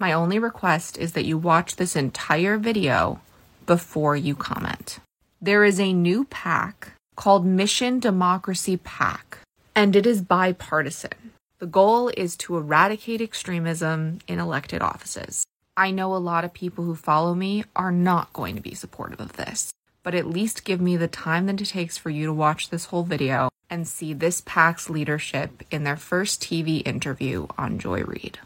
My 0.00 0.12
only 0.12 0.38
request 0.38 0.96
is 0.96 1.12
that 1.12 1.24
you 1.24 1.36
watch 1.36 1.74
this 1.74 1.96
entire 1.96 2.56
video 2.56 3.20
before 3.66 4.16
you 4.16 4.36
comment. 4.36 5.00
There 5.42 5.64
is 5.64 5.80
a 5.80 5.92
new 5.92 6.24
PAC 6.26 6.92
called 7.16 7.44
Mission 7.44 7.98
Democracy 7.98 8.76
PAC, 8.76 9.38
and 9.74 9.96
it 9.96 10.06
is 10.06 10.22
bipartisan. 10.22 11.32
The 11.58 11.66
goal 11.66 12.12
is 12.16 12.36
to 12.36 12.56
eradicate 12.56 13.20
extremism 13.20 14.20
in 14.28 14.38
elected 14.38 14.82
offices. 14.82 15.44
I 15.76 15.90
know 15.90 16.14
a 16.14 16.18
lot 16.18 16.44
of 16.44 16.54
people 16.54 16.84
who 16.84 16.94
follow 16.94 17.34
me 17.34 17.64
are 17.74 17.90
not 17.90 18.32
going 18.32 18.54
to 18.54 18.62
be 18.62 18.74
supportive 18.74 19.20
of 19.20 19.32
this, 19.32 19.72
but 20.04 20.14
at 20.14 20.26
least 20.26 20.64
give 20.64 20.80
me 20.80 20.96
the 20.96 21.08
time 21.08 21.46
that 21.46 21.60
it 21.60 21.66
takes 21.66 21.98
for 21.98 22.10
you 22.10 22.26
to 22.26 22.32
watch 22.32 22.70
this 22.70 22.86
whole 22.86 23.02
video 23.02 23.48
and 23.68 23.88
see 23.88 24.12
this 24.12 24.42
PAC's 24.42 24.88
leadership 24.88 25.64
in 25.72 25.82
their 25.82 25.96
first 25.96 26.40
TV 26.40 26.86
interview 26.86 27.48
on 27.58 27.80
Joy 27.80 28.04
Reid. 28.04 28.38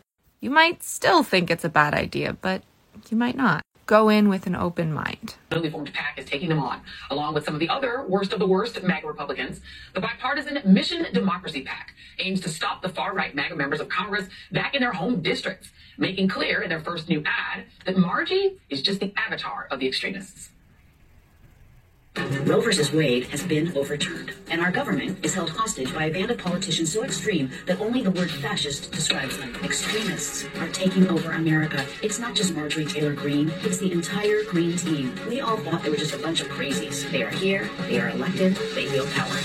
You 0.43 0.51
might 0.51 0.83
still 0.83 1.23
think 1.23 1.53
it's 1.53 1.65
a 1.65 1.69
bad 1.69 1.95
idea, 1.95 2.33
but 2.33 2.65
you 3.09 3.17
might 3.17 3.37
not. 3.37 3.63
Go 3.87 4.09
in 4.09 4.29
with 4.29 4.45
an 4.49 4.57
open 4.57 4.93
mind. 4.93 5.37
newly 5.53 5.71
formed 5.71 5.95
PAC 5.95 6.19
is 6.19 6.25
taking 6.25 6.49
them 6.49 6.59
on, 6.59 6.81
along 7.11 7.35
with 7.35 7.45
some 7.45 7.55
of 7.55 7.61
the 7.61 7.69
other 7.69 8.05
worst 8.09 8.33
of 8.33 8.41
the 8.41 8.47
worst 8.47 8.83
MAGA 8.83 9.07
Republicans. 9.07 9.61
The 9.95 10.01
bipartisan 10.01 10.61
Mission 10.65 11.07
Democracy 11.13 11.63
PAC 11.63 11.95
aims 12.19 12.41
to 12.41 12.49
stop 12.49 12.83
the 12.83 12.89
far 12.89 13.15
right 13.15 13.33
MAGA 13.33 13.55
members 13.55 13.79
of 13.79 13.89
Congress 13.89 14.27
back 14.51 14.75
in 14.75 14.81
their 14.81 14.93
home 14.93 15.23
districts, 15.23 15.71
making 15.97 16.27
clear 16.27 16.61
in 16.61 16.71
their 16.71 16.81
first 16.81 17.09
new 17.09 17.23
ad 17.25 17.67
that 17.87 17.97
Margie 17.97 18.59
is 18.69 18.83
just 18.83 18.99
the 18.99 19.15
avatar 19.17 19.69
of 19.71 19.79
the 19.79 19.87
extremists. 19.87 20.51
Roe 22.17 22.61
versus 22.61 22.93
Wade 22.93 23.25
has 23.29 23.43
been 23.43 23.75
overturned, 23.77 24.33
and 24.51 24.61
our 24.61 24.71
government 24.71 25.25
is 25.25 25.33
held 25.33 25.51
hostage 25.51 25.95
by 25.95 26.05
a 26.05 26.13
band 26.13 26.31
of 26.31 26.39
politicians 26.39 26.93
so 26.93 27.03
extreme 27.05 27.51
that 27.67 27.81
only 27.81 28.03
the 28.03 28.11
word 28.11 28.31
fascist 28.31 28.93
describes 28.93 29.39
them. 29.39 29.55
Extremists 29.65 30.45
are 30.59 30.69
taking 30.69 31.09
over 31.09 31.33
America. 31.33 31.87
It's 32.03 32.19
not 32.19 32.35
just 32.35 32.55
Marjorie 32.55 32.85
Taylor 32.85 33.15
Greene, 33.15 33.53
it's 33.63 33.79
the 33.79 33.93
entire 33.93 34.45
Green 34.45 34.77
team. 34.77 35.15
We 35.29 35.41
all 35.41 35.57
thought 35.57 35.83
they 35.83 35.91
were 35.91 35.97
just 35.97 36.15
a 36.15 36.19
bunch 36.19 36.41
of 36.41 36.49
crazies. 36.49 37.11
They 37.11 37.23
are 37.23 37.31
here, 37.31 37.71
they 37.89 38.01
are 38.01 38.11
elected, 38.11 38.57
they 38.75 38.87
wield 38.89 39.09
power. 39.13 39.39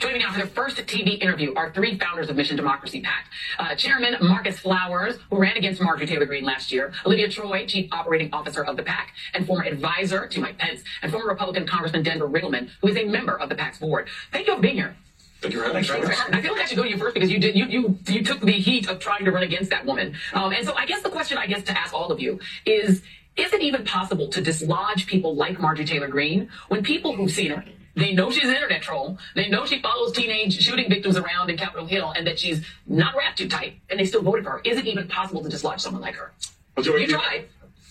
Joining 0.00 0.18
me 0.18 0.24
now 0.24 0.32
for 0.32 0.38
their 0.38 0.46
first 0.46 0.76
TV 0.76 1.20
interview 1.20 1.54
are 1.54 1.72
three 1.72 1.98
founders 1.98 2.28
of 2.28 2.36
Mission 2.36 2.56
Democracy 2.56 3.00
PAC. 3.00 3.26
Uh, 3.58 3.74
Chairman 3.74 4.16
Marcus 4.20 4.58
Flowers, 4.58 5.18
who 5.30 5.38
ran 5.38 5.56
against 5.56 5.80
Marjorie 5.80 6.06
Taylor 6.06 6.26
Greene 6.26 6.44
last 6.44 6.72
year, 6.72 6.92
Olivia 7.06 7.28
Troye, 7.28 7.66
Chief 7.66 7.92
Operating 7.92 8.28
Officer 8.32 8.64
of 8.64 8.76
the 8.76 8.82
PAC, 8.82 9.12
and 9.34 9.46
former 9.46 9.64
advisor 9.64 10.26
to 10.26 10.40
Mike 10.40 10.58
Pence, 10.58 10.82
and 11.02 11.10
former 11.10 11.28
Republican 11.28 11.66
Congressman 11.66 12.02
Denver 12.02 12.28
Riggleman, 12.28 12.70
who 12.80 12.88
is 12.88 12.96
a 12.96 13.04
member 13.04 13.38
of 13.38 13.48
the 13.48 13.54
PAC's 13.54 13.78
board. 13.78 14.08
Thank 14.32 14.46
you 14.46 14.56
for 14.56 14.60
being 14.60 14.76
here. 14.76 14.96
Thank 15.40 15.54
you 15.54 15.60
for 15.60 15.66
having 15.66 15.82
me. 15.82 16.38
I 16.38 16.42
feel 16.42 16.52
like 16.52 16.62
I 16.62 16.66
should 16.66 16.76
go 16.76 16.82
to 16.82 16.90
you 16.90 16.98
first 16.98 17.14
because 17.14 17.30
you 17.30 17.38
did 17.38 17.54
you 17.54 17.66
you 17.66 17.98
you 18.08 18.24
took 18.24 18.40
the 18.40 18.52
heat 18.52 18.88
of 18.88 18.98
trying 18.98 19.24
to 19.24 19.30
run 19.30 19.44
against 19.44 19.70
that 19.70 19.86
woman. 19.86 20.16
Um, 20.32 20.52
and 20.52 20.66
so 20.66 20.74
I 20.74 20.84
guess 20.84 21.02
the 21.02 21.10
question 21.10 21.38
I 21.38 21.46
guess 21.46 21.62
to 21.64 21.78
ask 21.78 21.94
all 21.94 22.10
of 22.10 22.20
you 22.20 22.40
is 22.66 23.02
is 23.36 23.52
it 23.52 23.62
even 23.62 23.84
possible 23.84 24.26
to 24.28 24.40
dislodge 24.40 25.06
people 25.06 25.36
like 25.36 25.60
Marjorie 25.60 25.84
Taylor 25.84 26.08
Greene 26.08 26.48
when 26.66 26.82
people 26.82 27.14
who've 27.14 27.30
seen 27.30 27.52
her, 27.52 27.64
they 27.98 28.12
know 28.12 28.30
she's 28.30 28.44
an 28.44 28.54
internet 28.54 28.82
troll, 28.82 29.18
they 29.34 29.48
know 29.48 29.66
she 29.66 29.80
follows 29.80 30.12
teenage 30.12 30.60
shooting 30.62 30.88
victims 30.88 31.16
around 31.16 31.50
in 31.50 31.56
Capitol 31.56 31.86
Hill, 31.86 32.12
and 32.16 32.26
that 32.26 32.38
she's 32.38 32.64
not 32.86 33.14
wrapped 33.16 33.38
too 33.38 33.48
tight, 33.48 33.78
and 33.90 33.98
they 33.98 34.04
still 34.04 34.22
voted 34.22 34.44
for 34.44 34.52
her? 34.52 34.60
Is 34.64 34.78
it 34.78 34.86
even 34.86 35.08
possible 35.08 35.42
to 35.42 35.48
dislodge 35.48 35.80
someone 35.80 36.02
like 36.02 36.14
her? 36.14 36.32
Well, 36.76 36.84
Joey, 36.84 37.02
You 37.02 37.08
tried. 37.08 37.48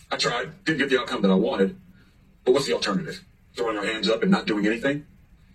I 0.09 0.17
tried. 0.17 0.63
Didn't 0.65 0.79
get 0.79 0.89
the 0.89 0.99
outcome 0.99 1.21
that 1.21 1.31
I 1.31 1.35
wanted. 1.35 1.75
But 2.45 2.53
what's 2.53 2.65
the 2.65 2.73
alternative? 2.73 3.23
Throwing 3.55 3.77
our 3.77 3.85
hands 3.85 4.09
up 4.09 4.21
and 4.21 4.31
not 4.31 4.45
doing 4.45 4.65
anything? 4.65 5.05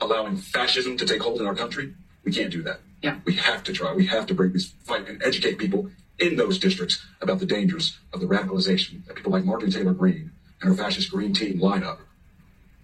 Allowing 0.01 0.37
fascism 0.37 0.97
to 0.99 1.07
take 1.07 1.23
hold 1.23 1.41
in 1.41 1.47
our 1.47 1.55
country? 1.55 1.95
We 2.25 2.33
can't 2.33 2.51
do 2.51 2.63
that. 2.65 2.81
Yeah. 3.03 3.19
We 3.25 3.35
have 3.37 3.63
to 3.65 3.73
try. 3.73 3.95
We 3.95 4.07
have 4.07 4.27
to 4.27 4.35
bring 4.35 4.53
this 4.53 4.73
fight 4.85 5.09
and 5.09 5.23
educate 5.23 5.59
people 5.59 5.91
in 6.19 6.37
those 6.37 6.59
districts 6.59 7.05
about 7.21 7.39
the 7.39 7.47
dangers 7.47 7.99
of 8.13 8.21
the 8.21 8.27
radicalization 8.27 9.05
that 9.07 9.17
people 9.17 9.33
like 9.33 9.45
Marjorie 9.45 9.71
Taylor 9.71 9.95
Greene 9.95 10.31
and 10.61 10.71
her 10.71 10.77
fascist 10.77 11.11
Green 11.11 11.33
Team 11.33 11.59
lineup 11.59 11.99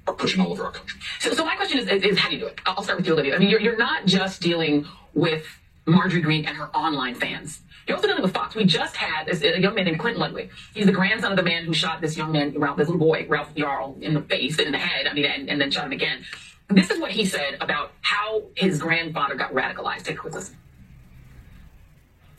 are 0.06 0.14
pushing 0.14 0.40
all 0.40 0.50
over 0.50 0.64
our 0.64 0.72
country. 0.72 1.00
So, 1.20 1.32
so 1.34 1.44
my 1.44 1.56
question 1.56 1.78
is, 1.78 1.88
is, 1.88 2.02
is 2.02 2.18
how 2.18 2.28
do 2.28 2.34
you 2.34 2.40
do 2.40 2.46
it? 2.46 2.60
I'll 2.66 2.82
start 2.82 2.98
with 2.98 3.06
you, 3.06 3.12
Olivia. 3.12 3.34
I 3.34 3.38
mean, 3.38 3.48
you're, 3.48 3.60
you're 3.60 3.76
not 3.76 4.06
just 4.06 4.40
dealing 4.40 4.86
with 5.14 5.46
Marjorie 5.86 6.20
Greene 6.20 6.44
and 6.44 6.56
her 6.56 6.68
online 6.76 7.14
fans. 7.14 7.60
You're 7.86 7.96
also 7.96 8.06
dealing 8.06 8.22
with 8.22 8.34
Fox. 8.34 8.54
We 8.54 8.64
just 8.64 8.96
had 8.96 9.28
a 9.28 9.60
young 9.60 9.74
man 9.74 9.86
named 9.86 9.98
Klint 9.98 10.16
Ludwig. 10.16 10.50
He's 10.74 10.86
the 10.86 10.92
grandson 10.92 11.32
of 11.32 11.36
the 11.38 11.42
man 11.42 11.64
who 11.64 11.72
shot 11.72 12.00
this 12.00 12.16
young 12.16 12.32
man, 12.32 12.52
Ralph, 12.58 12.76
this 12.76 12.86
little 12.86 13.00
boy, 13.00 13.26
Ralph 13.28 13.54
Yarl, 13.54 14.00
in 14.02 14.12
the 14.12 14.20
face 14.20 14.58
and 14.58 14.66
in 14.66 14.72
the 14.72 14.78
head. 14.78 15.06
I 15.06 15.14
mean, 15.14 15.24
and, 15.24 15.48
and 15.48 15.60
then 15.60 15.70
shot 15.70 15.86
him 15.86 15.92
again. 15.92 16.24
This 16.68 16.90
is 16.90 17.00
what 17.00 17.10
he 17.10 17.24
said 17.24 17.56
about 17.62 17.92
how 18.02 18.42
his 18.54 18.78
grandfather 18.78 19.34
got 19.34 19.54
radicalized. 19.54 20.02
Take 20.02 20.16
a 20.16 20.20
quick 20.20 20.34
listen. 20.34 20.56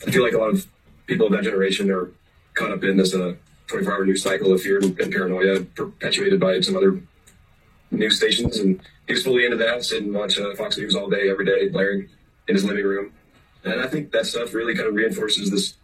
I 0.06 0.10
feel 0.12 0.22
like 0.22 0.34
a 0.34 0.38
lot 0.38 0.50
of 0.50 0.66
people 1.06 1.26
of 1.26 1.32
that 1.32 1.42
generation 1.42 1.90
are 1.90 2.12
caught 2.54 2.70
up 2.70 2.84
in 2.84 2.96
this 2.96 3.12
uh, 3.12 3.34
24 3.66 3.92
hour 3.92 4.04
news 4.04 4.22
cycle 4.22 4.52
of 4.52 4.62
fear 4.62 4.78
and 4.78 4.96
paranoia 4.96 5.60
perpetuated 5.60 6.38
by 6.38 6.60
some 6.60 6.76
other 6.76 7.00
news 7.90 8.16
stations. 8.16 8.58
And 8.58 8.80
he 9.06 9.14
was 9.14 9.22
fully 9.22 9.44
into 9.44 9.56
that, 9.58 9.84
sit 9.84 10.02
and 10.02 10.14
watch 10.14 10.38
uh, 10.38 10.54
Fox 10.54 10.78
News 10.78 10.94
all 10.94 11.08
day, 11.08 11.30
every 11.30 11.44
day, 11.44 11.68
blaring 11.68 12.08
in 12.48 12.54
his 12.54 12.64
living 12.64 12.84
room. 12.84 13.12
And 13.64 13.80
I 13.80 13.86
think 13.86 14.12
that 14.12 14.26
stuff 14.26 14.54
really 14.54 14.74
kind 14.74 14.88
of 14.88 14.94
reinforces 14.94 15.50
this 15.50 15.74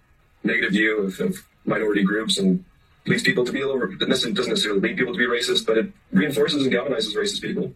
negative 0.44 0.72
view 0.72 0.98
of, 0.98 1.20
of 1.20 1.36
minority 1.64 2.02
groups 2.02 2.38
and 2.38 2.64
leads 3.06 3.22
people 3.22 3.44
to 3.44 3.52
be 3.52 3.60
a 3.60 3.66
little, 3.66 3.82
it 3.90 4.08
doesn't 4.08 4.34
necessarily 4.34 4.80
lead 4.80 4.96
people 4.96 5.12
to 5.12 5.18
be 5.18 5.26
racist, 5.26 5.66
but 5.66 5.78
it 5.78 5.92
reinforces 6.12 6.64
and 6.64 6.74
galvanizes 6.74 7.14
racist 7.14 7.42
people. 7.42 7.72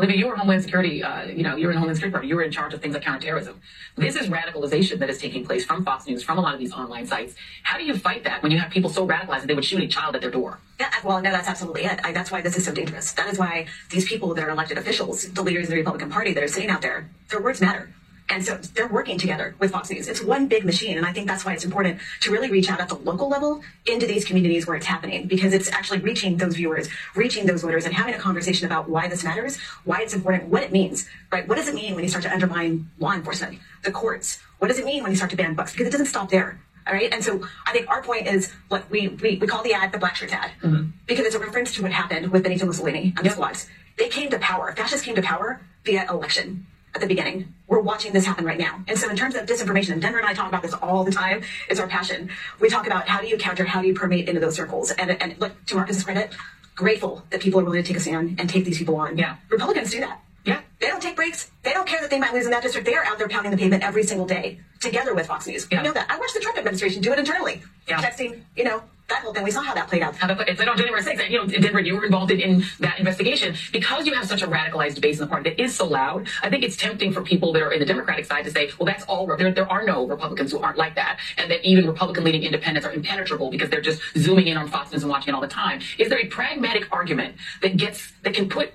Olivia, 0.00 0.16
you 0.16 0.26
were 0.28 0.34
Homeland 0.34 0.62
Security, 0.62 1.02
uh, 1.02 1.24
you 1.24 1.42
know, 1.42 1.56
you 1.56 1.66
were 1.66 1.72
in 1.72 1.76
Homeland 1.76 1.98
Security. 1.98 2.26
You 2.26 2.36
were 2.36 2.42
in 2.42 2.50
charge 2.50 2.72
of 2.72 2.80
things 2.80 2.94
like 2.94 3.02
counterterrorism. 3.02 3.60
This 3.96 4.16
is 4.16 4.28
radicalization 4.28 4.98
that 4.98 5.10
is 5.10 5.18
taking 5.18 5.44
place 5.44 5.62
from 5.62 5.84
Fox 5.84 6.06
News, 6.06 6.22
from 6.22 6.38
a 6.38 6.40
lot 6.40 6.54
of 6.54 6.58
these 6.58 6.72
online 6.72 7.04
sites. 7.04 7.34
How 7.64 7.76
do 7.76 7.84
you 7.84 7.94
fight 7.94 8.24
that 8.24 8.42
when 8.42 8.50
you 8.50 8.58
have 8.58 8.70
people 8.70 8.88
so 8.88 9.06
radicalized 9.06 9.40
that 9.40 9.48
they 9.48 9.54
would 9.54 9.64
shoot 9.66 9.82
a 9.82 9.86
child 9.86 10.14
at 10.14 10.22
their 10.22 10.30
door? 10.30 10.58
Yeah, 10.80 10.90
well, 11.04 11.20
no, 11.20 11.30
that's 11.30 11.48
absolutely 11.48 11.84
it. 11.84 12.00
I, 12.02 12.12
that's 12.12 12.30
why 12.30 12.40
this 12.40 12.56
is 12.56 12.64
so 12.64 12.72
dangerous. 12.72 13.12
That 13.12 13.28
is 13.30 13.38
why 13.38 13.66
these 13.90 14.08
people 14.08 14.32
that 14.32 14.42
are 14.42 14.48
elected 14.48 14.78
officials, 14.78 15.30
the 15.34 15.42
leaders 15.42 15.64
of 15.64 15.72
the 15.72 15.76
Republican 15.76 16.08
Party 16.08 16.32
that 16.32 16.42
are 16.42 16.48
sitting 16.48 16.70
out 16.70 16.80
there, 16.80 17.10
their 17.28 17.42
words 17.42 17.60
matter. 17.60 17.90
And 18.30 18.44
so 18.44 18.56
they're 18.74 18.86
working 18.86 19.18
together 19.18 19.56
with 19.58 19.72
Fox 19.72 19.90
News. 19.90 20.06
It's 20.06 20.22
one 20.22 20.46
big 20.46 20.64
machine. 20.64 20.96
And 20.96 21.04
I 21.04 21.12
think 21.12 21.26
that's 21.26 21.44
why 21.44 21.52
it's 21.52 21.64
important 21.64 21.98
to 22.20 22.30
really 22.30 22.48
reach 22.48 22.70
out 22.70 22.80
at 22.80 22.88
the 22.88 22.94
local 22.94 23.28
level 23.28 23.60
into 23.86 24.06
these 24.06 24.24
communities 24.24 24.68
where 24.68 24.76
it's 24.76 24.86
happening 24.86 25.26
because 25.26 25.52
it's 25.52 25.70
actually 25.72 25.98
reaching 25.98 26.36
those 26.36 26.54
viewers, 26.54 26.88
reaching 27.16 27.44
those 27.44 27.62
voters, 27.62 27.84
and 27.84 27.92
having 27.92 28.14
a 28.14 28.18
conversation 28.18 28.66
about 28.66 28.88
why 28.88 29.08
this 29.08 29.24
matters, 29.24 29.58
why 29.84 30.00
it's 30.00 30.14
important, 30.14 30.48
what 30.48 30.62
it 30.62 30.70
means, 30.70 31.08
right? 31.32 31.46
What 31.48 31.56
does 31.56 31.66
it 31.66 31.74
mean 31.74 31.96
when 31.96 32.04
you 32.04 32.08
start 32.08 32.22
to 32.22 32.32
undermine 32.32 32.88
law 33.00 33.12
enforcement, 33.12 33.58
the 33.82 33.90
courts? 33.90 34.38
What 34.58 34.68
does 34.68 34.78
it 34.78 34.84
mean 34.84 35.02
when 35.02 35.10
you 35.10 35.16
start 35.16 35.32
to 35.32 35.36
ban 35.36 35.54
books? 35.54 35.72
Because 35.72 35.88
it 35.88 35.90
doesn't 35.90 36.06
stop 36.06 36.30
there. 36.30 36.60
All 36.86 36.94
right. 36.94 37.12
And 37.12 37.22
so 37.22 37.44
I 37.66 37.72
think 37.72 37.88
our 37.88 38.02
point 38.02 38.28
is 38.28 38.52
look, 38.70 38.88
we, 38.90 39.08
we, 39.08 39.36
we 39.36 39.46
call 39.46 39.62
the 39.62 39.74
ad 39.74 39.92
the 39.92 39.98
black 39.98 40.16
shirt 40.16 40.32
ad 40.32 40.52
mm-hmm. 40.62 40.90
because 41.06 41.26
it's 41.26 41.34
a 41.34 41.38
reference 41.38 41.74
to 41.74 41.82
what 41.82 41.92
happened 41.92 42.30
with 42.30 42.42
Benito 42.44 42.64
Mussolini 42.64 43.12
and 43.16 43.26
the 43.26 43.30
squads. 43.30 43.68
They 43.98 44.08
came 44.08 44.30
to 44.30 44.38
power. 44.38 44.72
Fascists 44.76 45.04
came 45.04 45.14
to 45.16 45.22
power 45.22 45.60
via 45.84 46.06
election 46.08 46.66
at 46.94 47.00
the 47.00 47.06
beginning. 47.06 47.54
We're 47.66 47.80
watching 47.80 48.12
this 48.12 48.26
happen 48.26 48.44
right 48.44 48.58
now. 48.58 48.82
And 48.88 48.98
so 48.98 49.08
in 49.08 49.16
terms 49.16 49.34
of 49.34 49.46
disinformation, 49.46 49.92
and 49.92 50.02
Denver 50.02 50.18
and 50.18 50.26
I 50.26 50.34
talk 50.34 50.48
about 50.48 50.62
this 50.62 50.74
all 50.74 51.04
the 51.04 51.12
time. 51.12 51.42
It's 51.68 51.80
our 51.80 51.86
passion. 51.86 52.30
We 52.58 52.68
talk 52.68 52.86
about 52.86 53.08
how 53.08 53.20
do 53.20 53.28
you 53.28 53.38
counter, 53.38 53.64
how 53.64 53.80
do 53.80 53.88
you 53.88 53.94
permeate 53.94 54.28
into 54.28 54.40
those 54.40 54.56
circles? 54.56 54.90
And, 54.90 55.10
and 55.22 55.38
look, 55.38 55.64
to 55.66 55.76
Marcus's 55.76 56.04
credit, 56.04 56.34
grateful 56.74 57.24
that 57.30 57.40
people 57.40 57.60
are 57.60 57.64
willing 57.64 57.82
to 57.82 57.86
take 57.86 57.96
a 57.96 58.00
stand 58.00 58.40
and 58.40 58.48
take 58.48 58.64
these 58.64 58.78
people 58.78 58.96
on. 58.96 59.16
Yeah. 59.16 59.36
Republicans 59.50 59.90
do 59.90 60.00
that. 60.00 60.20
Yeah. 60.44 60.62
They 60.80 60.86
don't 60.86 61.02
take 61.02 61.16
breaks. 61.16 61.50
They 61.62 61.72
don't 61.72 61.86
care 61.86 62.00
that 62.00 62.10
they 62.10 62.18
might 62.18 62.32
lose 62.32 62.46
in 62.46 62.50
that 62.52 62.62
district. 62.62 62.86
They 62.86 62.94
are 62.94 63.04
out 63.04 63.18
there 63.18 63.28
pounding 63.28 63.52
the 63.52 63.58
pavement 63.58 63.82
every 63.82 64.02
single 64.02 64.26
day 64.26 64.60
together 64.80 65.14
with 65.14 65.26
Fox 65.26 65.46
News. 65.46 65.68
Yeah. 65.70 65.82
We 65.82 65.88
know 65.88 65.92
that. 65.92 66.10
I 66.10 66.18
watched 66.18 66.34
the 66.34 66.40
Trump 66.40 66.56
administration 66.56 67.02
do 67.02 67.12
it 67.12 67.18
internally. 67.18 67.62
Yeah. 67.86 68.00
Texting, 68.02 68.40
you 68.56 68.64
know, 68.64 68.82
that 69.10 69.22
whole 69.22 69.34
thing. 69.34 69.44
We 69.44 69.50
saw 69.50 69.62
how 69.62 69.74
that 69.74 69.88
played 69.88 70.02
out. 70.02 70.16
How 70.16 70.32
about, 70.32 70.48
it's 70.48 70.58
like 70.58 70.68
on 70.68 70.76
January 70.76 71.02
6th, 71.02 71.28
you 71.28 71.38
know, 71.38 71.46
Denver, 71.46 71.80
you 71.80 71.94
were 71.96 72.04
involved 72.04 72.30
in, 72.30 72.40
in 72.40 72.64
that 72.80 72.98
investigation. 72.98 73.54
Because 73.72 74.06
you 74.06 74.14
have 74.14 74.26
such 74.26 74.42
a 74.42 74.46
radicalized 74.46 75.00
base 75.00 75.18
in 75.18 75.24
the 75.24 75.26
party 75.26 75.50
that 75.50 75.62
is 75.62 75.74
so 75.74 75.86
loud, 75.86 76.28
I 76.42 76.48
think 76.48 76.64
it's 76.64 76.76
tempting 76.76 77.12
for 77.12 77.22
people 77.22 77.52
that 77.52 77.62
are 77.62 77.72
in 77.72 77.80
the 77.80 77.86
Democratic 77.86 78.24
side 78.24 78.44
to 78.44 78.50
say, 78.50 78.70
well, 78.78 78.86
that's 78.86 79.04
all, 79.04 79.26
there, 79.26 79.52
there 79.52 79.70
are 79.70 79.84
no 79.84 80.06
Republicans 80.06 80.52
who 80.52 80.58
aren't 80.58 80.78
like 80.78 80.94
that. 80.94 81.18
And 81.36 81.50
that 81.50 81.64
even 81.66 81.86
Republican 81.86 82.24
leading 82.24 82.42
independents 82.42 82.86
are 82.86 82.92
impenetrable 82.92 83.50
because 83.50 83.68
they're 83.70 83.80
just 83.80 84.00
zooming 84.16 84.46
in 84.46 84.56
on 84.56 84.68
Fox 84.68 84.92
News 84.92 85.02
and 85.02 85.10
watching 85.10 85.32
it 85.32 85.34
all 85.34 85.42
the 85.42 85.48
time. 85.48 85.80
Is 85.98 86.08
there 86.08 86.18
a 86.18 86.26
pragmatic 86.26 86.86
argument 86.92 87.36
that 87.62 87.76
gets, 87.76 88.12
that 88.22 88.34
can 88.34 88.48
put 88.48 88.72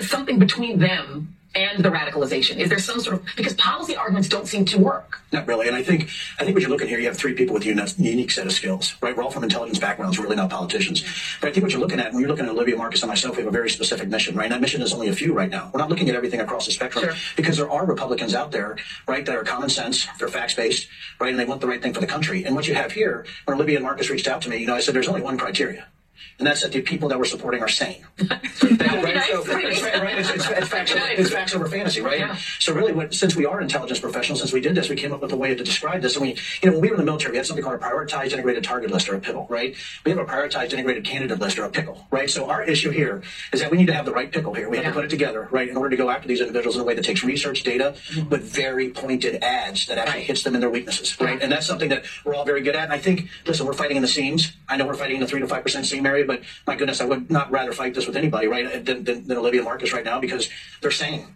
something 0.00 0.38
between 0.38 0.78
them 0.78 1.36
and 1.60 1.84
the 1.84 1.90
radicalization? 1.90 2.56
Is 2.56 2.68
there 2.68 2.78
some 2.78 3.00
sort 3.00 3.16
of, 3.16 3.20
because 3.36 3.54
policy 3.54 3.94
arguments 3.96 4.28
don't 4.28 4.48
seem 4.48 4.64
to 4.66 4.78
work. 4.78 5.20
Not 5.32 5.46
really. 5.46 5.68
And 5.68 5.76
I 5.76 5.82
think 5.82 6.10
I 6.38 6.44
think 6.44 6.54
what 6.54 6.62
you're 6.62 6.70
looking 6.70 6.88
here, 6.88 6.98
you 6.98 7.06
have 7.06 7.16
three 7.16 7.34
people 7.34 7.54
with 7.54 7.64
a 7.64 7.94
unique 8.02 8.30
set 8.30 8.46
of 8.46 8.52
skills, 8.52 8.94
right? 9.00 9.16
We're 9.16 9.22
all 9.22 9.30
from 9.30 9.44
intelligence 9.44 9.78
backgrounds, 9.78 10.18
we're 10.18 10.24
really 10.24 10.36
not 10.36 10.50
politicians. 10.50 11.04
But 11.40 11.48
I 11.48 11.52
think 11.52 11.62
what 11.64 11.72
you're 11.72 11.80
looking 11.80 12.00
at, 12.00 12.12
when 12.12 12.20
you're 12.20 12.28
looking 12.28 12.46
at 12.46 12.50
Olivia 12.50 12.76
Marcus 12.76 13.02
and 13.02 13.08
myself, 13.08 13.36
we 13.36 13.42
have 13.42 13.48
a 13.48 13.56
very 13.60 13.70
specific 13.70 14.08
mission, 14.08 14.34
right? 14.36 14.44
And 14.44 14.52
that 14.52 14.60
mission 14.60 14.82
is 14.82 14.92
only 14.92 15.08
a 15.08 15.12
few 15.14 15.32
right 15.32 15.50
now. 15.50 15.70
We're 15.72 15.78
not 15.80 15.88
looking 15.90 16.08
at 16.08 16.14
everything 16.16 16.40
across 16.40 16.66
the 16.66 16.72
spectrum 16.72 17.04
Sure. 17.04 17.14
because 17.36 17.56
there 17.56 17.70
are 17.70 17.84
Republicans 17.86 18.34
out 18.34 18.50
there, 18.50 18.76
right, 19.06 19.24
that 19.26 19.36
are 19.36 19.44
common 19.44 19.68
sense, 19.68 20.06
they're 20.18 20.28
facts 20.28 20.54
based, 20.54 20.88
right, 21.20 21.30
and 21.30 21.38
they 21.38 21.44
want 21.44 21.60
the 21.60 21.66
right 21.68 21.82
thing 21.82 21.92
for 21.94 22.00
the 22.00 22.06
country. 22.06 22.44
And 22.44 22.56
what 22.56 22.66
you 22.66 22.74
have 22.74 22.92
here, 22.92 23.24
when 23.44 23.54
Olivia 23.56 23.76
and 23.76 23.84
Marcus 23.84 24.10
reached 24.10 24.26
out 24.28 24.42
to 24.42 24.48
me, 24.50 24.58
you 24.58 24.66
know, 24.66 24.74
I 24.74 24.80
said 24.80 24.94
there's 24.94 25.08
only 25.08 25.22
one 25.22 25.38
criteria. 25.38 25.86
And 26.38 26.46
that's 26.46 26.62
that 26.62 26.72
the 26.72 26.80
people 26.80 27.08
that 27.08 27.18
we're 27.18 27.24
supporting 27.24 27.60
are 27.62 27.68
sane. 27.68 28.04
That 28.16 28.42
would 28.62 28.78
be 28.78 29.12
right? 29.50 30.24
So, 30.24 30.32
it's, 30.34 30.68
facts, 30.68 30.92
over- 30.92 31.06
it's 31.08 31.30
facts 31.30 31.54
over 31.54 31.66
fantasy, 31.66 32.00
right? 32.00 32.18
Yeah. 32.20 32.36
So 32.58 32.72
really, 32.74 32.92
what, 32.92 33.14
since 33.14 33.36
we 33.36 33.44
are 33.46 33.60
intelligence 33.60 34.00
professionals, 34.00 34.40
since 34.40 34.52
we 34.52 34.60
did 34.60 34.74
this, 34.74 34.88
we 34.88 34.96
came 34.96 35.12
up 35.12 35.20
with 35.20 35.32
a 35.32 35.36
way 35.36 35.54
to 35.54 35.62
describe 35.64 36.02
this. 36.02 36.16
And 36.16 36.22
we, 36.22 36.30
you 36.62 36.70
know, 36.70 36.72
when 36.72 36.80
we 36.80 36.88
were 36.88 36.94
in 36.94 37.00
the 37.00 37.04
military, 37.04 37.32
we 37.32 37.36
had 37.38 37.46
something 37.46 37.64
called 37.64 37.76
a 37.76 37.78
prioritized 37.82 38.32
integrated 38.32 38.64
target 38.64 38.90
list 38.90 39.08
or 39.08 39.16
a 39.16 39.20
pickle, 39.20 39.46
right? 39.48 39.74
We 40.04 40.10
have 40.10 40.18
a 40.18 40.24
prioritized 40.24 40.72
integrated 40.72 41.04
candidate 41.04 41.38
list 41.38 41.58
or 41.58 41.64
a 41.64 41.70
pickle, 41.70 42.06
right? 42.10 42.28
So 42.30 42.48
our 42.48 42.62
issue 42.62 42.90
here 42.90 43.22
is 43.52 43.60
that 43.60 43.70
we 43.70 43.76
need 43.76 43.86
to 43.86 43.94
have 43.94 44.04
the 44.04 44.12
right 44.12 44.30
pickle 44.30 44.54
here. 44.54 44.68
We 44.68 44.76
have 44.78 44.84
Yeah. 44.84 44.90
to 44.90 44.94
put 44.96 45.04
it 45.04 45.10
together, 45.10 45.48
right, 45.50 45.68
in 45.68 45.76
order 45.76 45.90
to 45.90 45.96
go 45.96 46.10
after 46.10 46.28
these 46.28 46.40
individuals 46.40 46.76
in 46.76 46.82
a 46.82 46.84
way 46.84 46.94
that 46.94 47.04
takes 47.04 47.22
research 47.24 47.62
data, 47.62 47.94
mm-hmm. 48.10 48.28
but 48.28 48.40
very 48.42 48.90
pointed 48.90 49.42
ads 49.42 49.86
that 49.86 49.98
actually 49.98 50.10
Right. 50.20 50.26
hits 50.26 50.42
them 50.42 50.54
in 50.54 50.60
their 50.60 50.70
weaknesses, 50.70 51.20
right? 51.20 51.40
And 51.40 51.52
that's 51.52 51.66
something 51.66 51.88
that 51.90 52.04
we're 52.24 52.34
all 52.34 52.44
very 52.44 52.62
good 52.62 52.74
at. 52.74 52.84
And 52.84 52.92
I 52.92 52.98
think, 52.98 53.28
listen, 53.46 53.64
we're 53.66 53.72
fighting 53.74 53.96
in 53.96 54.02
the 54.02 54.08
seams. 54.08 54.52
I 54.68 54.76
know 54.76 54.86
we're 54.86 54.94
fighting 54.94 55.16
in 55.16 55.20
the 55.20 55.26
three 55.26 55.40
to 55.40 55.46
five 55.46 55.62
percent 55.62 55.86
seam 55.86 56.02
area, 56.10 56.24
but 56.24 56.42
my 56.66 56.74
goodness, 56.74 57.00
I 57.00 57.06
would 57.06 57.30
not 57.30 57.50
rather 57.50 57.72
fight 57.72 57.94
this 57.94 58.06
with 58.06 58.16
anybody, 58.16 58.46
right, 58.46 58.84
than, 58.84 59.04
than, 59.04 59.26
than 59.26 59.36
Olivia 59.36 59.62
Marcus 59.62 59.92
right 59.92 60.04
now 60.04 60.20
because 60.20 60.48
they're 60.80 60.90
sane. 60.90 61.26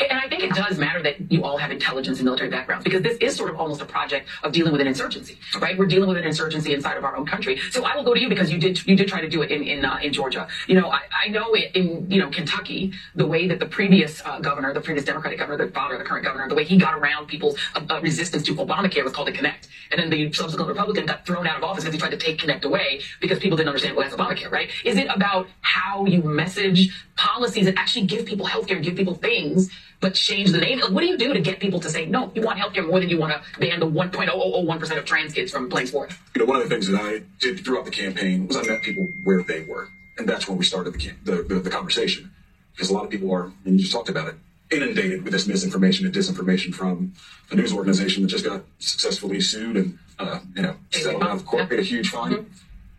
And 0.00 0.18
I 0.18 0.28
think 0.28 0.42
it 0.42 0.52
does 0.52 0.78
matter 0.78 1.02
that 1.02 1.30
you 1.30 1.44
all 1.44 1.58
have 1.58 1.70
intelligence 1.70 2.18
and 2.18 2.24
military 2.24 2.50
backgrounds 2.50 2.84
because 2.84 3.02
this 3.02 3.16
is 3.18 3.36
sort 3.36 3.50
of 3.50 3.58
almost 3.58 3.80
a 3.80 3.84
project 3.84 4.28
of 4.42 4.52
dealing 4.52 4.72
with 4.72 4.80
an 4.80 4.86
insurgency, 4.86 5.38
right? 5.60 5.76
We're 5.76 5.86
dealing 5.86 6.08
with 6.08 6.18
an 6.18 6.24
insurgency 6.24 6.72
inside 6.72 6.96
of 6.96 7.04
our 7.04 7.16
own 7.16 7.26
country. 7.26 7.58
So 7.70 7.84
I 7.84 7.96
will 7.96 8.04
go 8.04 8.14
to 8.14 8.20
you 8.20 8.28
because 8.28 8.50
you 8.50 8.58
did 8.58 8.84
you 8.86 8.96
did 8.96 9.08
try 9.08 9.20
to 9.20 9.28
do 9.28 9.42
it 9.42 9.50
in 9.50 9.62
in, 9.62 9.84
uh, 9.84 9.98
in 10.02 10.12
Georgia. 10.12 10.46
You 10.66 10.76
know, 10.80 10.90
I, 10.90 11.00
I 11.24 11.28
know 11.28 11.54
it 11.54 11.74
in 11.74 12.10
you 12.10 12.20
know 12.20 12.30
Kentucky 12.30 12.92
the 13.14 13.26
way 13.26 13.46
that 13.48 13.58
the 13.58 13.66
previous 13.66 14.22
uh, 14.24 14.38
governor, 14.40 14.72
the 14.72 14.80
previous 14.80 15.04
Democratic 15.04 15.38
governor, 15.38 15.64
the 15.66 15.72
father 15.72 15.94
of 15.94 16.00
the 16.00 16.04
current 16.04 16.24
governor, 16.24 16.48
the 16.48 16.54
way 16.54 16.64
he 16.64 16.76
got 16.76 16.94
around 16.94 17.26
people's 17.26 17.56
uh, 17.74 17.80
uh, 17.90 18.00
resistance 18.00 18.42
to 18.44 18.54
Obamacare 18.54 19.04
was 19.04 19.12
called 19.12 19.28
the 19.28 19.32
Kynect, 19.32 19.68
and 19.90 20.00
then 20.00 20.10
the 20.10 20.32
subsequent 20.32 20.68
Republican 20.68 21.06
got 21.06 21.26
thrown 21.26 21.46
out 21.46 21.58
of 21.58 21.64
office 21.64 21.84
because 21.84 21.94
he 21.94 21.98
tried 21.98 22.10
to 22.10 22.16
take 22.16 22.38
Kynect 22.38 22.64
away 22.64 23.00
because 23.20 23.38
people 23.38 23.56
didn't 23.56 23.68
understand 23.68 23.96
well 23.96 24.08
that's 24.08 24.20
Obamacare, 24.20 24.50
right? 24.50 24.70
Is 24.84 24.96
it 24.96 25.08
about 25.14 25.48
how 25.60 26.06
you 26.06 26.22
message 26.22 27.06
policies 27.28 27.66
that 27.66 27.76
actually 27.76 28.06
give 28.06 28.26
people 28.26 28.46
healthcare, 28.46 28.76
and 28.76 28.84
give 28.84 28.96
people 28.96 29.14
things? 29.14 29.70
but 30.02 30.14
change 30.14 30.50
the 30.50 30.58
name. 30.58 30.80
Like, 30.80 30.90
what 30.90 31.00
do 31.00 31.06
you 31.06 31.16
do 31.16 31.32
to 31.32 31.40
get 31.40 31.60
people 31.60 31.80
to 31.80 31.88
say, 31.88 32.04
no, 32.04 32.30
you 32.34 32.42
want 32.42 32.58
healthcare 32.58 32.86
more 32.86 33.00
than 33.00 33.08
you 33.08 33.18
want 33.18 33.32
to 33.32 33.60
ban 33.60 33.80
the 33.80 33.86
1.0001% 33.86 34.98
of 34.98 35.04
trans 35.04 35.32
kids 35.32 35.52
from 35.52 35.70
playing 35.70 35.86
sports? 35.86 36.16
You 36.34 36.40
know, 36.40 36.44
one 36.44 36.60
of 36.60 36.68
the 36.68 36.68
things 36.68 36.88
that 36.88 37.00
I 37.00 37.22
did 37.38 37.64
throughout 37.64 37.84
the 37.84 37.92
campaign 37.92 38.48
was 38.48 38.56
I 38.56 38.62
met 38.62 38.82
people 38.82 39.08
where 39.22 39.42
they 39.42 39.62
were, 39.62 39.88
and 40.18 40.28
that's 40.28 40.48
when 40.48 40.58
we 40.58 40.64
started 40.64 40.92
the 40.92 41.12
the, 41.24 41.42
the, 41.42 41.54
the 41.60 41.70
conversation. 41.70 42.32
Because 42.74 42.90
a 42.90 42.94
lot 42.94 43.04
of 43.04 43.10
people 43.10 43.32
are, 43.32 43.52
and 43.64 43.74
you 43.74 43.78
just 43.78 43.92
talked 43.92 44.08
about 44.08 44.28
it, 44.28 44.34
inundated 44.72 45.22
with 45.22 45.32
this 45.32 45.46
misinformation 45.46 46.04
and 46.04 46.14
disinformation 46.14 46.74
from 46.74 47.12
a 47.50 47.54
news 47.54 47.72
organization 47.72 48.22
that 48.22 48.28
just 48.28 48.44
got 48.44 48.62
successfully 48.78 49.40
sued 49.40 49.76
and 49.76 49.98
uh, 50.18 50.40
you 50.56 50.62
know 50.62 50.74
settled 50.90 51.22
out 51.22 51.30
of 51.30 51.46
court, 51.46 51.68
paid 51.70 51.78
a 51.78 51.82
huge 51.82 52.10
fine. 52.10 52.50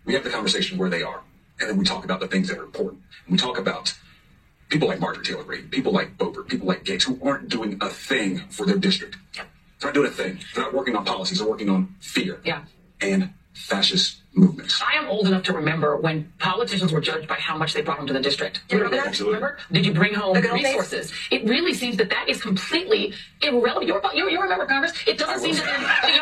We 0.05 0.13
have 0.13 0.23
the 0.23 0.29
conversation 0.29 0.77
where 0.77 0.89
they 0.89 1.01
are, 1.01 1.21
and 1.59 1.69
then 1.69 1.77
we 1.77 1.83
talk 1.83 2.05
about 2.05 2.21
the 2.21 2.27
things 2.27 2.47
that 2.47 2.57
are 2.57 2.63
important. 2.63 3.01
And 3.25 3.33
we 3.33 3.37
talk 3.37 3.57
about 3.57 3.93
people 4.73 4.87
like 4.87 4.99
Marjorie 4.99 5.23
Taylor 5.23 5.43
Greene, 5.43 5.67
people 5.69 5.91
like 5.93 6.17
Boebert, 6.17 6.47
people 6.47 6.67
like 6.67 6.83
Gaetz, 6.83 7.03
who 7.03 7.19
aren't 7.23 7.47
doing 7.47 7.77
a 7.79 7.89
thing 7.89 8.39
for 8.49 8.65
their 8.65 8.77
district. 8.77 9.17
They're 9.35 9.45
not 9.89 9.93
doing 9.93 10.07
a 10.07 10.11
thing. 10.11 10.39
They're 10.55 10.63
not 10.63 10.73
working 10.73 10.95
on 10.95 11.05
policies. 11.05 11.37
They're 11.39 11.47
working 11.47 11.69
on 11.69 11.95
fear 11.99 12.39
Yeah. 12.43 12.63
and 13.01 13.29
fascist 13.53 14.17
movements. 14.33 14.81
I 14.81 14.97
am 14.97 15.07
old 15.09 15.27
enough 15.27 15.43
to 15.43 15.53
remember 15.53 15.95
when 15.97 16.33
politicians 16.39 16.91
were 16.91 17.01
judged 17.01 17.27
by 17.27 17.35
how 17.35 17.55
much 17.55 17.73
they 17.75 17.81
brought 17.81 17.97
home 17.99 18.07
to 18.07 18.13
the 18.13 18.19
district. 18.19 18.61
Do 18.67 18.77
you 18.77 18.81
remember 18.83 18.97
that? 19.03 19.07
Absolutely. 19.09 19.35
Remember? 19.35 19.57
Did 19.71 19.85
you 19.85 19.93
bring 19.93 20.15
home 20.15 20.33
The 20.33 20.41
good 20.41 20.51
old 20.53 20.61
days? 20.61 20.67
resources? 20.75 21.13
It 21.29 21.43
really 21.45 21.75
seems 21.75 21.97
that 21.97 22.09
that 22.09 22.27
is 22.29 22.41
completely 22.41 23.13
irrelevant. 23.43 23.85
You're, 23.87 24.01
you, 24.15 24.27
you 24.31 24.41
remember 24.41 24.65
Congress? 24.65 24.93
It 25.05 25.19
doesn't 25.19 25.39
seem 25.41 25.53
that 25.63 26.12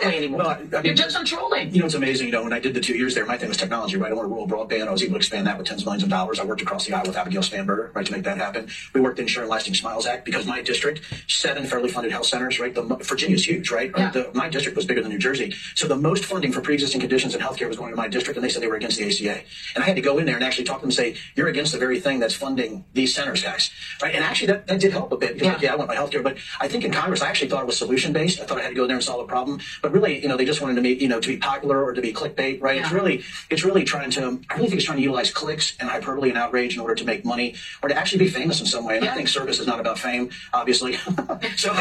that 0.00 0.08
way 0.08 0.16
anymore. 0.18 0.38
Well, 0.40 0.48
I- 0.50 0.82
mean- 0.82 0.96
You're 0.96 1.06
on 1.16 1.24
trolling. 1.24 1.74
You 1.74 1.80
know, 1.80 1.86
it's 1.86 1.94
amazing. 1.94 2.26
You 2.26 2.32
know, 2.32 2.42
when 2.44 2.52
I 2.52 2.58
did 2.60 2.74
the 2.74 2.80
two 2.80 2.96
years 2.96 3.14
there, 3.14 3.26
my 3.26 3.36
thing 3.36 3.48
was 3.48 3.56
technology, 3.56 3.96
right? 3.96 4.10
I 4.10 4.14
wanted 4.14 4.28
rural 4.28 4.46
broadband. 4.48 4.88
I 4.88 4.90
was 4.92 5.02
able 5.02 5.12
to 5.14 5.18
expand 5.18 5.46
that 5.46 5.58
with 5.58 5.66
tens 5.66 5.82
of 5.82 5.86
millions 5.86 6.02
of 6.02 6.08
dollars. 6.10 6.38
I 6.40 6.44
worked 6.44 6.62
across 6.62 6.86
the 6.86 6.94
aisle 6.94 7.04
with 7.06 7.16
Abigail 7.16 7.42
Spanberger, 7.42 7.94
right, 7.94 8.04
to 8.06 8.12
make 8.12 8.24
that 8.24 8.38
happen. 8.38 8.68
We 8.94 9.00
worked 9.00 9.18
in 9.18 9.28
and 9.28 9.48
Lasting 9.48 9.74
Smiles 9.74 10.06
Act 10.06 10.24
because 10.24 10.46
my 10.46 10.62
district, 10.62 11.02
seven 11.28 11.64
fairly 11.66 11.88
funded 11.88 12.12
health 12.12 12.26
centers, 12.26 12.58
right? 12.58 12.74
The, 12.74 12.82
Virginia's 12.82 13.46
huge, 13.46 13.70
right? 13.70 13.90
Yeah. 13.96 14.10
The, 14.10 14.30
my 14.34 14.48
district 14.48 14.74
was 14.76 14.86
bigger 14.86 15.02
than 15.02 15.10
New 15.12 15.18
Jersey. 15.18 15.54
So 15.74 15.86
the 15.86 15.96
most 15.96 16.24
funding 16.24 16.50
for 16.52 16.60
pre-existing 16.60 17.00
conditions 17.00 17.34
in 17.34 17.40
healthcare 17.40 17.68
was 17.68 17.76
going 17.76 17.90
to 17.90 17.96
my 17.96 18.08
district, 18.08 18.36
and 18.36 18.44
they 18.44 18.48
said 18.48 18.62
they 18.62 18.66
were 18.68 18.76
against 18.76 18.98
the 18.98 19.06
ACA. 19.06 19.42
And 19.74 19.84
I 19.84 19.86
had 19.86 19.96
to 19.96 20.02
go 20.02 20.18
in 20.18 20.26
there 20.26 20.34
and 20.36 20.44
actually 20.44 20.64
talk 20.64 20.78
to 20.78 20.80
them 20.82 20.88
and 20.88 20.94
say, 20.94 21.16
you're 21.36 21.48
against 21.48 21.72
the 21.72 21.78
very 21.78 22.00
thing 22.00 22.18
that's 22.18 22.34
funding 22.34 22.84
these 22.94 23.14
centers, 23.14 23.42
guys, 23.42 23.70
right? 24.02 24.14
And 24.14 24.24
actually 24.24 24.48
that, 24.48 24.66
that 24.66 24.80
did 24.80 24.92
help 24.92 25.12
a 25.12 25.16
bit 25.16 25.34
because, 25.34 25.46
Yeah. 25.46 25.52
like, 25.52 25.62
yeah, 25.62 25.72
I 25.72 25.76
want 25.76 25.88
my 25.88 25.96
healthcare, 25.96 26.22
but 26.22 26.38
I 26.60 26.68
think 26.68 26.84
in 26.84 26.92
Congress, 26.92 27.22
I 27.22 27.28
actually 27.28 27.48
thought 27.50 27.62
it 27.62 27.66
was 27.66 27.76
solution 27.78 28.12
based. 28.12 28.40
I 28.40 28.44
thought 28.44 28.58
I 28.58 28.62
had 28.62 28.70
to 28.70 28.74
go 28.74 28.82
in 28.82 28.88
there 28.88 28.96
and 28.96 29.04
solve 29.04 29.20
a 29.22 29.26
problem, 29.28 29.60
but 29.82 29.87
really, 29.92 30.20
you 30.20 30.28
know, 30.28 30.36
they 30.36 30.44
just 30.44 30.60
wanted 30.60 30.74
to 30.76 30.82
be, 30.82 30.94
you 30.94 31.08
know, 31.08 31.20
to 31.20 31.28
be 31.28 31.36
popular 31.36 31.82
or 31.84 31.92
to 31.92 32.00
be 32.00 32.12
clickbait, 32.12 32.60
right? 32.60 32.80
It's 32.80 32.92
really, 32.92 33.22
it's 33.50 33.64
really 33.64 33.84
trying 33.84 34.10
to, 34.12 34.40
I 34.50 34.54
really 34.54 34.68
think 34.68 34.78
it's 34.78 34.84
trying 34.84 34.98
to 34.98 35.02
utilize 35.02 35.30
clicks 35.30 35.76
and 35.80 35.88
hyperbole 35.88 36.28
and 36.28 36.38
outrage 36.38 36.74
in 36.74 36.80
order 36.80 36.94
to 36.94 37.04
make 37.04 37.24
money 37.24 37.54
or 37.82 37.88
to 37.88 37.96
actually 37.96 38.18
be 38.18 38.28
famous 38.28 38.60
in 38.60 38.66
some 38.66 38.84
way. 38.84 38.98
And 38.98 39.08
I 39.08 39.14
think 39.14 39.28
service 39.28 39.58
is 39.58 39.66
not 39.66 39.80
about 39.80 39.98
fame, 39.98 40.30
obviously. 40.52 40.94
so, 41.56 41.72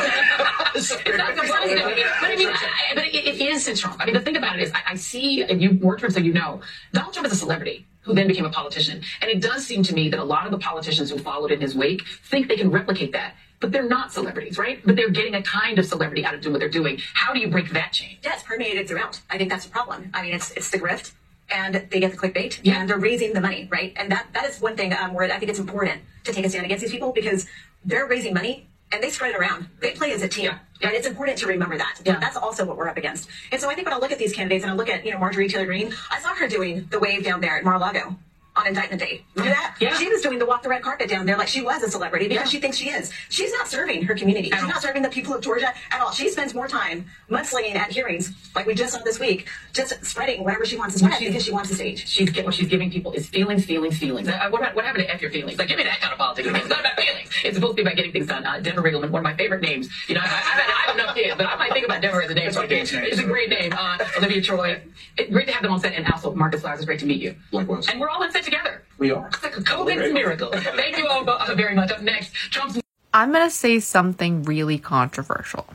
It's 0.76 1.18
not 1.18 1.36
competitive. 1.36 2.08
But 2.22 2.32
I 2.32 2.36
mean, 2.36 2.50
I, 2.50 2.92
but 2.96 3.06
it, 3.06 3.16
it 3.16 3.42
is 3.42 3.64
central. 3.64 3.96
I 4.00 4.06
mean, 4.06 4.14
the 4.14 4.22
thing 4.22 4.38
about 4.38 4.58
it 4.58 4.64
is, 4.64 4.72
I, 4.74 4.92
I 4.92 4.96
see, 4.96 5.44
and 5.44 5.62
you 5.62 5.78
worked 5.82 6.02
for 6.02 6.08
him, 6.08 6.14
so 6.14 6.20
you 6.20 6.34
know, 6.34 6.62
Donald 6.94 7.14
Trump 7.14 7.28
is 7.28 7.34
a 7.34 7.38
celebrity 7.38 7.86
who 8.02 8.14
then 8.14 8.28
became 8.28 8.46
a 8.46 8.50
politician. 8.50 9.02
And 9.22 9.30
it 9.30 9.42
does 9.42 9.66
seem 9.66 9.84
to 9.84 9.94
me 9.94 10.10
that 10.10 10.20
a 10.20 10.24
lot 10.24 10.46
of 10.46 10.52
the 10.52 10.58
politicians 10.58 11.10
who 11.10 11.18
followed 11.20 11.52
in 11.52 11.60
his 11.60 11.76
wake 11.76 12.08
think 12.24 12.48
they 12.48 12.56
can 12.56 12.72
replicate 12.72 13.12
that. 13.12 13.36
But 13.60 13.72
they're 13.72 13.88
not 13.88 14.14
celebrities, 14.14 14.58
right? 14.60 14.80
But 14.86 14.96
they're 14.96 15.10
getting 15.10 15.34
a 15.36 15.42
kind 15.42 15.80
of 15.80 15.86
celebrity 15.86 16.24
out 16.24 16.36
of 16.36 16.42
doing 16.42 16.54
what 16.54 16.60
they're 16.60 16.70
doing. 16.70 17.00
How 17.16 17.34
do 17.34 17.40
you 17.40 17.48
break 17.48 17.72
that 17.72 17.92
chain? 17.92 18.18
Yeah, 18.24 18.34
it's 18.36 18.44
permeated 18.44 18.88
throughout. 18.88 19.20
I 19.32 19.38
think 19.40 19.50
that's 19.50 19.66
a 19.66 19.70
problem. 19.70 20.12
I 20.14 20.22
mean, 20.22 20.34
it's 20.36 20.52
it's 20.52 20.70
the 20.70 20.78
grift, 20.78 21.14
and 21.50 21.88
they 21.90 22.00
get 22.00 22.12
the 22.12 22.18
clickbait, 22.18 22.60
Yeah. 22.62 22.80
and 22.80 22.90
they're 22.90 23.00
raising 23.00 23.34
the 23.34 23.42
money, 23.42 23.68
right? 23.72 23.94
And 23.96 24.12
that 24.12 24.28
that 24.34 24.46
is 24.46 24.62
one 24.62 24.76
thing 24.76 24.94
um, 24.94 25.14
where 25.16 25.26
I 25.32 25.40
think 25.40 25.50
it's 25.50 25.60
important 25.60 26.02
to 26.26 26.32
take 26.34 26.46
a 26.46 26.50
stand 26.50 26.66
against 26.66 26.84
these 26.84 26.92
people 26.92 27.12
because 27.12 27.48
they're 27.84 28.06
raising 28.08 28.34
money 28.34 28.68
and 28.92 29.02
they 29.04 29.10
spread 29.10 29.32
it 29.32 29.38
around. 29.40 29.68
They 29.82 29.92
play 29.92 30.12
as 30.14 30.22
a 30.22 30.28
team, 30.28 30.46
Yeah. 30.46 30.90
And 30.90 30.92
it's 30.94 31.08
important 31.08 31.38
to 31.40 31.48
remember 31.48 31.78
that. 31.78 32.00
Yeah. 32.06 32.20
That's 32.20 32.38
also 32.38 32.64
what 32.64 32.78
we're 32.78 32.88
up 32.88 32.98
against. 32.98 33.28
And 33.52 33.60
so 33.60 33.70
I 33.70 33.76
think 33.76 33.88
when 33.88 33.94
I 33.94 33.98
look 33.98 34.12
at 34.12 34.20
these 34.20 34.34
candidates 34.34 34.64
and 34.64 34.72
I 34.72 34.76
look 34.76 34.88
at 34.90 35.04
you 35.04 35.12
know 35.12 35.18
Marjorie 35.18 35.50
Taylor 35.50 35.66
Greene, 35.66 35.94
I 36.12 36.20
saw 36.20 36.36
her 36.36 36.48
doing 36.48 36.88
the 36.92 37.00
wave 37.00 37.24
down 37.24 37.42
there 37.42 37.58
at 37.58 37.64
Mar-a-Lago. 37.64 38.16
On 38.58 38.66
indictment 38.66 39.00
day. 39.00 39.24
Remember 39.36 39.54
that? 39.56 39.76
Yeah. 39.80 39.96
She 39.98 40.10
was 40.10 40.22
doing 40.24 40.40
the 40.40 40.46
walk 40.46 40.64
the 40.64 40.70
red 40.70 40.82
carpet 40.82 41.08
down 41.10 41.28
there 41.28 41.38
like 41.38 41.48
she 41.48 41.62
was 41.62 41.84
a 41.84 41.92
celebrity 41.92 42.28
because 42.28 42.46
Yeah. 42.46 42.50
she 42.50 42.60
thinks 42.60 42.76
she 42.78 42.90
is. 42.90 43.12
She's 43.30 43.52
not 43.54 43.68
serving 43.68 44.02
her 44.06 44.16
community. 44.16 44.50
She's 44.52 44.64
not 44.64 44.82
serving 44.82 45.04
the 45.04 45.10
people 45.10 45.34
of 45.36 45.42
Georgia 45.42 45.72
at 45.92 46.02
all. 46.02 46.12
She 46.12 46.28
spends 46.30 46.56
more 46.56 46.68
time 46.68 47.06
mudslinging 47.30 47.76
at 47.76 47.92
hearings, 47.92 48.32
like 48.56 48.66
we 48.66 48.74
just 48.74 48.94
saw 48.94 49.04
this 49.04 49.20
week, 49.20 49.48
just 49.74 50.04
spreading 50.04 50.44
whatever 50.44 50.66
she 50.66 50.76
wants 50.76 50.96
to 50.96 51.00
spread 51.00 51.20
She- 51.20 51.28
because 51.28 51.46
she 51.46 51.52
wants 51.52 51.70
the 51.70 51.76
stage. 51.76 52.08
She's 52.08 52.36
what 52.44 52.54
she's 52.56 52.68
giving 52.68 52.90
people 52.90 53.12
is 53.14 53.28
feelings, 53.30 53.64
feelings, 53.66 53.98
feelings. 54.00 54.28
Uh, 54.28 54.48
what, 54.50 54.62
about, 54.62 54.74
what 54.76 54.86
happened 54.86 55.04
to 55.06 55.14
F 55.14 55.22
your 55.22 55.30
feelings? 55.30 55.60
Like, 55.60 55.68
give 55.68 55.78
me 55.78 55.84
that 55.84 56.00
kind 56.02 56.12
of 56.14 56.18
politics. 56.18 56.48
It's 56.52 56.68
not 56.68 56.80
about 56.80 56.96
feelings. 57.00 57.30
It's 57.44 57.56
supposed 57.56 57.74
to 57.74 57.76
be 57.76 57.82
about 57.84 57.96
getting 57.96 58.12
things 58.12 58.26
done. 58.26 58.44
Uh, 58.46 58.60
Denver 58.60 58.82
Riggleman, 58.82 59.12
one 59.12 59.20
of 59.20 59.24
my 59.24 59.36
favorite 59.36 59.62
names. 59.62 59.88
You 60.08 60.16
know, 60.16 60.22
I, 60.24 60.26
have 60.28 60.96
kids, 60.96 60.97
but 61.38 61.46
I 61.48 61.56
might 61.56 61.74
think 61.74 61.86
about 61.86 62.02
Denver 62.02 62.22
as 62.22 62.32
a 62.32 62.34
name. 62.34 62.48
It's 62.48 62.58
a 62.58 62.68
name. 62.68 62.86
It's 63.06 63.20
a 63.20 63.24
great 63.24 63.50
name. 63.50 63.74
Uh, 63.74 63.98
Olivia 64.18 64.42
Troye. 64.42 64.82
It, 65.18 65.32
great 65.32 65.48
to 65.48 65.54
have 65.54 65.64
them 65.64 65.72
on 65.72 65.80
set. 65.80 65.94
And 65.94 66.06
also, 66.12 66.34
Marcus 66.34 66.62
Flowers, 66.62 66.80
it's 66.80 66.86
great 66.86 67.00
to 67.00 67.06
meet 67.06 67.22
you. 67.22 67.36
Likewise. 67.52 67.88
And 67.88 68.00
we're 68.00 68.10
all 68.10 68.24
on 68.24 68.32
set 68.32 68.44
together. 68.44 68.84
we 68.98 69.12
are. 69.12 69.28
It's 69.28 69.44
like 69.44 69.58
a 69.58 69.62
COVID 69.62 70.14
miracle. 70.14 70.50
Thank 70.52 70.98
you 70.98 71.08
all 71.08 71.24
very 71.56 71.76
much. 71.76 71.92
Up 71.92 72.02
next, 72.02 72.34
Trump's 72.34 72.80
I'm 73.14 73.32
going 73.32 73.46
to 73.48 73.56
say 73.56 73.80
something 73.80 74.44
really 74.44 74.78
controversial. 74.78 75.68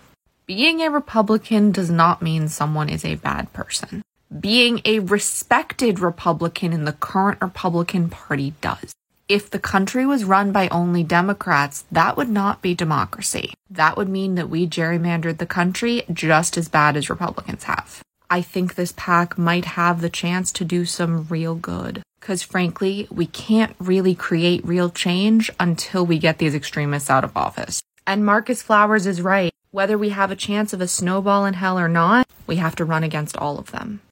Being 0.46 0.82
a 0.82 0.90
Republican 0.90 1.72
does 1.72 1.90
not 1.90 2.20
mean 2.20 2.48
someone 2.48 2.88
is 2.88 3.04
a 3.04 3.14
bad 3.14 3.52
person. 3.52 4.02
Being 4.38 4.80
a 4.84 4.98
respected 4.98 5.98
Republican 5.98 6.72
in 6.72 6.84
the 6.84 6.92
current 6.92 7.38
Republican 7.40 8.10
Party 8.10 8.54
does. 8.60 8.92
If 9.32 9.48
the 9.48 9.58
country 9.58 10.04
was 10.04 10.24
run 10.24 10.52
by 10.52 10.68
only 10.68 11.02
Democrats, 11.02 11.86
that 11.90 12.18
would 12.18 12.28
not 12.28 12.60
be 12.60 12.74
democracy. 12.74 13.54
That 13.70 13.96
would 13.96 14.10
mean 14.10 14.34
that 14.34 14.50
we 14.50 14.66
gerrymandered 14.66 15.38
the 15.38 15.46
country 15.46 16.02
just 16.12 16.58
as 16.58 16.68
bad 16.68 16.98
as 16.98 17.08
Republicans 17.08 17.64
have. 17.64 18.02
I 18.28 18.42
think 18.42 18.74
this 18.74 18.92
PAC 18.94 19.38
might 19.38 19.64
have 19.64 20.02
the 20.02 20.10
chance 20.10 20.52
to 20.52 20.66
do 20.66 20.84
some 20.84 21.26
real 21.30 21.54
good. 21.54 22.02
Because 22.20 22.42
frankly, 22.42 23.08
we 23.10 23.24
can't 23.24 23.74
really 23.78 24.14
create 24.14 24.66
real 24.66 24.90
change 24.90 25.50
until 25.58 26.04
we 26.04 26.18
get 26.18 26.36
these 26.36 26.54
extremists 26.54 27.08
out 27.08 27.24
of 27.24 27.34
office. 27.34 27.80
And 28.06 28.26
Marcus 28.26 28.60
Flowers 28.60 29.06
is 29.06 29.22
right. 29.22 29.54
Whether 29.70 29.96
we 29.96 30.10
have 30.10 30.30
a 30.30 30.36
chance 30.36 30.74
of 30.74 30.82
a 30.82 30.86
snowball 30.86 31.46
in 31.46 31.54
hell 31.54 31.78
or 31.78 31.88
not, 31.88 32.28
we 32.46 32.56
have 32.56 32.76
to 32.76 32.84
run 32.84 33.02
against 33.02 33.38
all 33.38 33.58
of 33.58 33.70
them. 33.70 34.02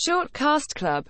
Shortcast 0.00 0.74
Club 0.74 0.98